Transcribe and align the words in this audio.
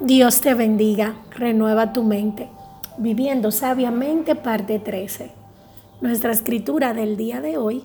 Dios 0.00 0.40
te 0.40 0.54
bendiga, 0.54 1.16
renueva 1.32 1.92
tu 1.92 2.04
mente. 2.04 2.48
Viviendo 2.98 3.50
sabiamente, 3.50 4.36
parte 4.36 4.78
13. 4.78 5.32
Nuestra 6.00 6.30
escritura 6.30 6.94
del 6.94 7.16
día 7.16 7.40
de 7.40 7.56
hoy 7.56 7.82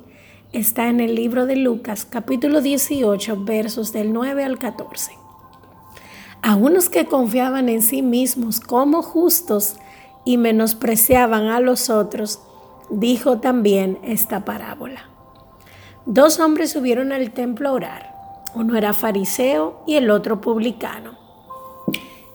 está 0.51 0.89
en 0.89 0.99
el 0.99 1.15
libro 1.15 1.47
de 1.47 1.55
Lucas, 1.55 2.05
capítulo 2.05 2.61
18, 2.61 3.43
versos 3.45 3.93
del 3.93 4.13
9 4.13 4.43
al 4.43 4.59
14. 4.59 5.13
A 6.43 6.55
unos 6.55 6.87
que 6.89 7.07
confiaban 7.07 7.67
en 7.67 7.81
sí 7.81 8.03
mismos 8.03 8.59
como 8.59 9.01
justos 9.01 9.77
y 10.23 10.37
menospreciaban 10.37 11.47
a 11.47 11.59
los 11.59 11.89
otros, 11.89 12.41
dijo 12.91 13.39
también 13.39 13.97
esta 14.03 14.45
parábola. 14.45 15.09
Dos 16.05 16.39
hombres 16.39 16.73
subieron 16.73 17.11
al 17.11 17.31
templo 17.31 17.69
a 17.69 17.71
orar. 17.71 18.15
Uno 18.53 18.77
era 18.77 18.93
fariseo 18.93 19.81
y 19.87 19.95
el 19.95 20.11
otro 20.11 20.41
publicano. 20.41 21.22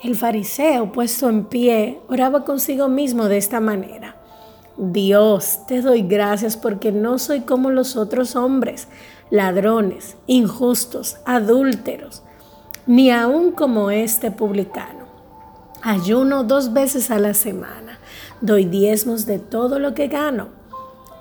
El 0.01 0.15
fariseo, 0.15 0.93
puesto 0.93 1.29
en 1.29 1.47
pie, 1.47 2.01
oraba 2.09 2.45
consigo 2.45 2.87
mismo 2.87 3.25
de 3.25 3.37
esta 3.37 3.59
manera. 3.59 4.15
Dios, 4.77 5.67
te 5.67 5.83
doy 5.83 6.03
gracias 6.03 6.57
porque 6.57 6.93
no 6.93 7.19
soy 7.19 7.41
como 7.41 7.71
los 7.71 7.97
otros 7.97 8.37
hombres, 8.37 8.87
ladrones, 9.29 10.17
injustos, 10.29 11.17
adúlteros, 11.25 12.23
ni 12.87 13.11
aun 13.11 13.51
como 13.51 13.91
este 13.91 14.31
publicano. 14.31 15.07
Ayuno 15.83 16.45
dos 16.45 16.73
veces 16.73 17.11
a 17.11 17.19
la 17.19 17.35
semana, 17.35 17.99
doy 18.41 18.67
diezmos 18.67 19.27
de 19.27 19.41
todo 19.41 19.81
lo 19.81 19.95
que 19.95 20.07
gano. 20.07 20.51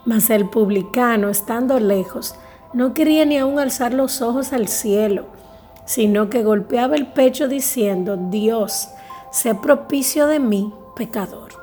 Mas 0.05 0.29
el 0.29 0.49
publicano, 0.49 1.29
estando 1.29 1.79
lejos, 1.79 2.35
no 2.73 2.93
quería 2.93 3.25
ni 3.25 3.39
aun 3.39 3.57
alzar 3.57 3.91
los 3.95 4.21
ojos 4.21 4.53
al 4.53 4.67
cielo 4.67 5.25
sino 5.87 6.29
que 6.29 6.43
golpeaba 6.43 6.95
el 6.95 7.07
pecho 7.07 7.47
diciendo, 7.47 8.17
Dios, 8.29 8.89
sé 9.31 9.55
propicio 9.55 10.27
de 10.27 10.39
mí, 10.39 10.71
pecador. 10.95 11.53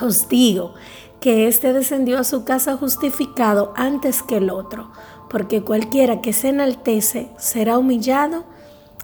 Os 0.00 0.28
digo 0.28 0.74
que 1.20 1.48
éste 1.48 1.72
descendió 1.72 2.18
a 2.18 2.24
su 2.24 2.44
casa 2.44 2.76
justificado 2.76 3.74
antes 3.76 4.22
que 4.22 4.36
el 4.36 4.50
otro, 4.50 4.90
porque 5.28 5.62
cualquiera 5.62 6.20
que 6.20 6.32
se 6.32 6.50
enaltece 6.50 7.28
será 7.36 7.76
humillado 7.76 8.44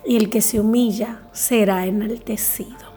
y 0.06 0.16
el 0.16 0.30
que 0.30 0.40
se 0.40 0.60
humilla 0.60 1.22
será 1.32 1.86
enaltecido. 1.86 2.90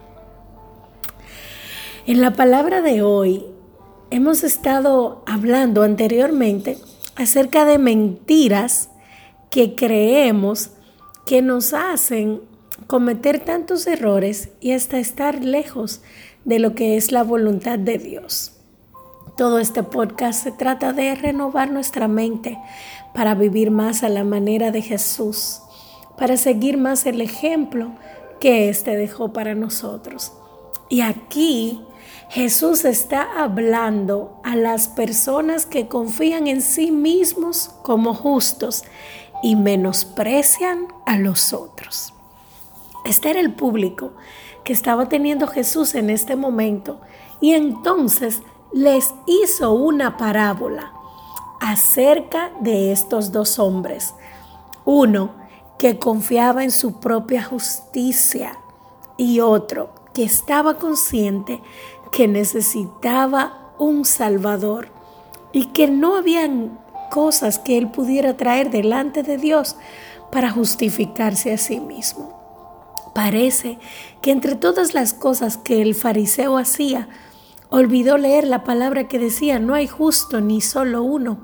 En 2.05 2.21
la 2.21 2.33
palabra 2.33 2.81
de 2.81 3.01
hoy 3.01 3.45
hemos 4.11 4.43
estado 4.43 5.23
hablando 5.25 5.81
anteriormente 5.81 6.77
acerca 7.15 7.65
de 7.65 7.79
mentiras 7.79 8.89
que 9.49 9.73
creemos 9.73 10.71
que 11.25 11.41
nos 11.41 11.73
hacen 11.73 12.41
cometer 12.87 13.39
tantos 13.39 13.87
errores 13.87 14.49
y 14.59 14.71
hasta 14.71 14.99
estar 14.99 15.43
lejos 15.43 16.01
de 16.45 16.59
lo 16.59 16.75
que 16.75 16.97
es 16.97 17.11
la 17.11 17.23
voluntad 17.23 17.79
de 17.79 17.97
Dios. 17.97 18.53
Todo 19.37 19.59
este 19.59 19.83
podcast 19.83 20.43
se 20.43 20.51
trata 20.51 20.93
de 20.93 21.15
renovar 21.15 21.71
nuestra 21.71 22.07
mente 22.07 22.59
para 23.13 23.35
vivir 23.35 23.71
más 23.71 24.03
a 24.03 24.09
la 24.09 24.23
manera 24.23 24.71
de 24.71 24.81
Jesús, 24.81 25.61
para 26.17 26.37
seguir 26.37 26.77
más 26.77 27.05
el 27.05 27.21
ejemplo 27.21 27.93
que 28.39 28.69
éste 28.69 28.95
dejó 28.95 29.33
para 29.33 29.55
nosotros. 29.55 30.33
Y 30.89 31.01
aquí 31.01 31.81
Jesús 32.29 32.85
está 32.85 33.27
hablando 33.41 34.39
a 34.43 34.55
las 34.55 34.87
personas 34.87 35.65
que 35.65 35.87
confían 35.87 36.47
en 36.47 36.61
sí 36.61 36.91
mismos 36.91 37.69
como 37.81 38.13
justos 38.13 38.83
y 39.43 39.57
menosprecian 39.57 40.87
a 41.05 41.17
los 41.17 41.53
otros. 41.53 42.13
Este 43.05 43.29
era 43.29 43.41
el 43.41 43.53
público 43.53 44.13
que 44.63 44.73
estaba 44.73 45.09
teniendo 45.09 45.45
Jesús 45.45 45.93
en 45.93 46.09
este 46.09 46.35
momento 46.35 47.01
y 47.41 47.51
entonces 47.51 48.41
les 48.71 49.13
hizo 49.27 49.73
una 49.73 50.17
parábola 50.17 50.93
acerca 51.59 52.51
de 52.61 52.93
estos 52.93 53.33
dos 53.33 53.59
hombres. 53.59 54.15
Uno 54.85 55.35
que 55.77 55.99
confiaba 55.99 56.63
en 56.63 56.71
su 56.71 57.01
propia 57.01 57.43
justicia 57.43 58.57
y 59.17 59.41
otro 59.41 59.93
que 60.13 60.23
estaba 60.23 60.77
consciente 60.77 61.61
que 62.13 62.29
necesitaba 62.29 63.73
un 63.77 64.05
Salvador 64.05 64.87
y 65.51 65.65
que 65.67 65.87
no 65.87 66.15
habían 66.15 66.79
cosas 67.13 67.59
que 67.59 67.77
él 67.77 67.91
pudiera 67.91 68.37
traer 68.37 68.71
delante 68.71 69.21
de 69.21 69.37
Dios 69.37 69.75
para 70.31 70.49
justificarse 70.49 71.53
a 71.53 71.59
sí 71.59 71.79
mismo. 71.79 72.41
Parece 73.13 73.77
que 74.23 74.31
entre 74.31 74.55
todas 74.55 74.95
las 74.95 75.13
cosas 75.13 75.57
que 75.57 75.83
el 75.83 75.93
fariseo 75.93 76.57
hacía, 76.57 77.07
olvidó 77.69 78.17
leer 78.17 78.47
la 78.47 78.63
palabra 78.63 79.07
que 79.07 79.19
decía, 79.19 79.59
no 79.59 79.75
hay 79.75 79.85
justo 79.85 80.41
ni 80.41 80.59
solo 80.59 81.03
uno. 81.03 81.37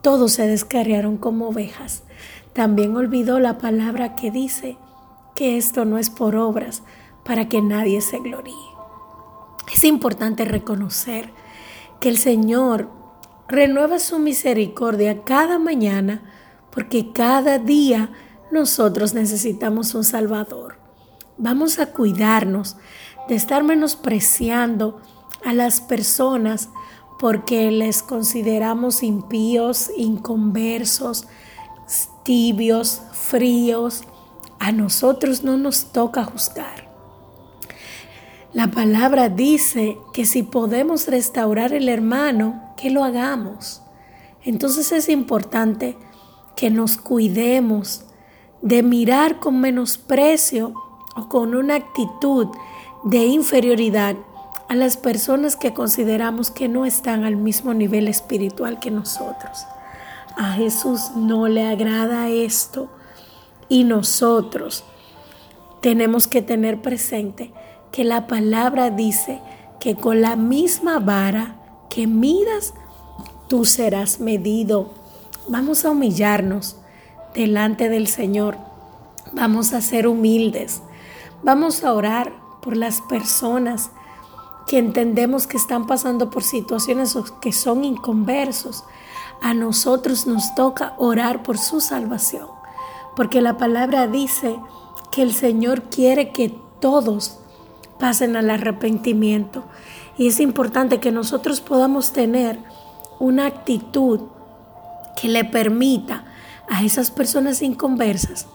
Todos 0.00 0.30
se 0.30 0.46
descarriaron 0.46 1.16
como 1.16 1.48
ovejas. 1.48 2.04
También 2.52 2.96
olvidó 2.96 3.40
la 3.40 3.58
palabra 3.58 4.14
que 4.14 4.30
dice 4.30 4.76
que 5.34 5.56
esto 5.56 5.84
no 5.84 5.98
es 5.98 6.08
por 6.08 6.36
obras 6.36 6.84
para 7.24 7.48
que 7.48 7.60
nadie 7.60 8.00
se 8.00 8.20
gloríe. 8.20 8.54
Es 9.72 9.82
importante 9.82 10.44
reconocer 10.44 11.32
que 11.98 12.10
el 12.10 12.16
Señor 12.16 13.03
renueva 13.48 13.98
su 13.98 14.18
misericordia 14.18 15.22
cada 15.24 15.58
mañana 15.58 16.22
porque 16.70 17.12
cada 17.12 17.58
día 17.58 18.10
nosotros 18.50 19.14
necesitamos 19.14 19.94
un 19.94 20.04
Salvador. 20.04 20.78
Vamos 21.36 21.78
a 21.78 21.86
cuidarnos 21.86 22.76
de 23.28 23.34
estar 23.34 23.64
menospreciando 23.64 25.00
a 25.44 25.52
las 25.52 25.80
personas 25.80 26.68
porque 27.18 27.70
les 27.70 28.02
consideramos 28.02 29.02
impíos, 29.02 29.90
inconversos, 29.96 31.26
tibios, 32.24 33.02
fríos. 33.12 34.02
A 34.58 34.72
nosotros 34.72 35.44
no 35.44 35.56
nos 35.56 35.92
toca 35.92 36.24
juzgar. 36.24 36.90
La 38.52 38.70
palabra 38.70 39.28
dice 39.28 39.98
que 40.12 40.24
si 40.26 40.42
podemos 40.44 41.08
restaurar 41.08 41.72
el 41.72 41.88
hermano, 41.88 42.63
que 42.76 42.90
lo 42.90 43.04
hagamos. 43.04 43.82
Entonces 44.42 44.92
es 44.92 45.08
importante 45.08 45.96
que 46.56 46.70
nos 46.70 46.96
cuidemos 46.96 48.04
de 48.62 48.82
mirar 48.82 49.40
con 49.40 49.60
menosprecio 49.60 50.74
o 51.16 51.28
con 51.28 51.54
una 51.54 51.76
actitud 51.76 52.48
de 53.04 53.26
inferioridad 53.26 54.16
a 54.68 54.74
las 54.74 54.96
personas 54.96 55.56
que 55.56 55.74
consideramos 55.74 56.50
que 56.50 56.68
no 56.68 56.86
están 56.86 57.24
al 57.24 57.36
mismo 57.36 57.74
nivel 57.74 58.08
espiritual 58.08 58.80
que 58.80 58.90
nosotros. 58.90 59.66
A 60.36 60.52
Jesús 60.52 61.12
no 61.14 61.46
le 61.48 61.66
agrada 61.66 62.28
esto 62.28 62.88
y 63.68 63.84
nosotros 63.84 64.84
tenemos 65.80 66.26
que 66.26 66.42
tener 66.42 66.80
presente 66.80 67.52
que 67.92 68.04
la 68.04 68.26
palabra 68.26 68.90
dice 68.90 69.40
que 69.78 69.94
con 69.94 70.22
la 70.22 70.34
misma 70.34 70.98
vara 70.98 71.56
que 71.94 72.08
midas, 72.08 72.74
tú 73.46 73.64
serás 73.64 74.18
medido. 74.18 74.90
Vamos 75.46 75.84
a 75.84 75.92
humillarnos 75.92 76.76
delante 77.34 77.88
del 77.88 78.08
Señor. 78.08 78.58
Vamos 79.32 79.72
a 79.72 79.80
ser 79.80 80.08
humildes. 80.08 80.82
Vamos 81.44 81.84
a 81.84 81.92
orar 81.92 82.32
por 82.62 82.76
las 82.76 83.00
personas 83.02 83.90
que 84.66 84.78
entendemos 84.78 85.46
que 85.46 85.56
están 85.56 85.86
pasando 85.86 86.30
por 86.30 86.42
situaciones 86.42 87.16
que 87.40 87.52
son 87.52 87.84
inconversos. 87.84 88.82
A 89.40 89.54
nosotros 89.54 90.26
nos 90.26 90.52
toca 90.56 90.94
orar 90.98 91.44
por 91.44 91.58
su 91.58 91.80
salvación, 91.80 92.48
porque 93.14 93.40
la 93.40 93.56
palabra 93.56 94.08
dice 94.08 94.58
que 95.12 95.22
el 95.22 95.32
Señor 95.32 95.84
quiere 95.84 96.32
que 96.32 96.58
todos 96.80 97.38
pasen 98.04 98.36
al 98.36 98.50
arrepentimiento. 98.50 99.64
Y 100.18 100.26
es 100.26 100.38
importante 100.38 101.00
que 101.00 101.10
nosotros 101.10 101.62
podamos 101.62 102.12
tener 102.12 102.58
una 103.18 103.46
actitud 103.46 104.20
que 105.16 105.28
le 105.28 105.46
permita 105.46 106.26
a 106.68 106.84
esas 106.84 107.10
personas 107.10 107.62
inconversas 107.62 108.46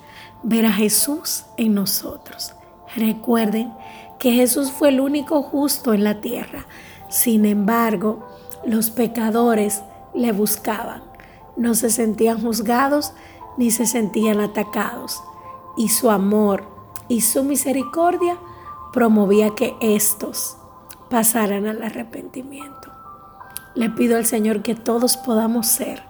ver 0.43 0.67
a 0.67 0.71
Jesús 0.71 1.45
en 1.57 1.73
nosotros. 1.73 2.53
Recuerden 2.95 3.73
que 4.19 4.33
Jesús 4.33 4.71
fue 4.71 4.89
el 4.89 4.99
único 4.99 5.41
justo 5.41 5.95
en 5.95 6.03
la 6.03 6.21
tierra. 6.21 6.67
Sin 7.09 7.43
embargo, 7.43 8.29
los 8.67 8.91
pecadores 8.91 9.81
le 10.13 10.31
buscaban. 10.31 11.01
No 11.57 11.73
se 11.73 11.89
sentían 11.89 12.39
juzgados 12.39 13.13
ni 13.57 13.71
se 13.71 13.87
sentían 13.87 14.41
atacados. 14.41 15.23
Y 15.75 15.89
su 15.89 16.11
amor 16.11 16.67
y 17.07 17.21
su 17.21 17.43
misericordia 17.43 18.37
promovía 18.93 19.55
que 19.55 19.75
estos 19.81 20.57
pasaran 21.09 21.67
al 21.67 21.83
arrepentimiento. 21.83 22.91
Le 23.75 23.89
pido 23.89 24.17
al 24.17 24.25
Señor 24.25 24.61
que 24.61 24.75
todos 24.75 25.17
podamos 25.17 25.67
ser 25.67 26.03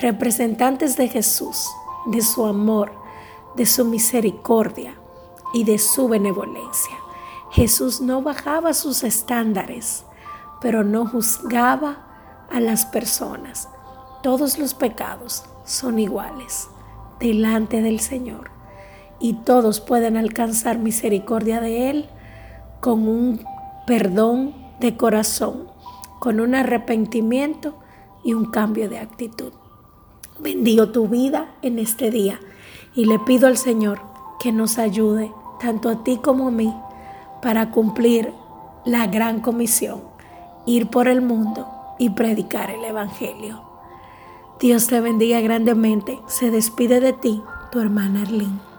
representantes 0.00 0.96
de 0.96 1.08
Jesús, 1.08 1.68
de 2.06 2.22
su 2.22 2.46
amor, 2.46 2.92
de 3.56 3.66
su 3.66 3.84
misericordia, 3.84 4.94
y 5.54 5.62
de 5.62 5.78
su 5.78 6.08
benevolencia. 6.08 6.96
Jesús 7.52 8.00
no 8.00 8.20
bajaba 8.20 8.74
sus 8.74 9.04
estándares, 9.04 10.04
pero 10.60 10.82
no 10.82 11.06
juzgaba 11.06 12.44
a 12.50 12.58
las 12.58 12.84
personas. 12.84 13.68
Todos 14.22 14.58
los 14.58 14.74
pecados 14.74 15.44
son 15.64 16.00
iguales 16.00 16.68
delante 17.20 17.80
del 17.80 18.00
Señor 18.00 18.50
y 19.20 19.34
todos 19.34 19.80
pueden 19.80 20.16
alcanzar 20.16 20.78
misericordia 20.78 21.60
de 21.60 21.90
Él 21.90 22.06
con 22.80 23.08
un 23.08 23.44
perdón 23.86 24.54
de 24.80 24.96
corazón, 24.96 25.68
con 26.18 26.40
un 26.40 26.54
arrepentimiento 26.54 27.74
y 28.22 28.34
un 28.34 28.46
cambio 28.46 28.88
de 28.88 28.98
actitud. 28.98 29.52
Bendigo 30.38 30.88
tu 30.90 31.08
vida 31.08 31.54
en 31.62 31.78
este 31.78 32.10
día 32.10 32.40
y 32.94 33.04
le 33.06 33.18
pido 33.18 33.46
al 33.46 33.56
Señor 33.56 34.00
que 34.40 34.52
nos 34.52 34.78
ayude, 34.78 35.32
tanto 35.60 35.88
a 35.88 36.02
ti 36.02 36.18
como 36.18 36.48
a 36.48 36.50
mí, 36.50 36.74
para 37.40 37.70
cumplir 37.70 38.32
la 38.84 39.06
gran 39.06 39.40
comisión, 39.40 40.02
ir 40.66 40.88
por 40.88 41.08
el 41.08 41.22
mundo 41.22 41.66
y 41.98 42.10
predicar 42.10 42.70
el 42.70 42.84
Evangelio. 42.84 43.62
Dios 44.60 44.86
te 44.86 45.00
bendiga 45.00 45.40
grandemente. 45.40 46.20
Se 46.26 46.50
despide 46.50 47.00
de 47.00 47.12
ti, 47.12 47.42
tu 47.70 47.80
hermana 47.80 48.22
Arlene. 48.22 48.73